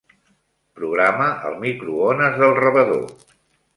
Programa 0.79 1.27
el 1.49 1.59
microones 1.67 2.41
del 2.43 2.59
rebedor. 2.65 3.05